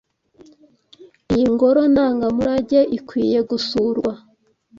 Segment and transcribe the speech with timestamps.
[1.33, 4.11] Iyi ngoro ndangamurage ikwiye gusurwa.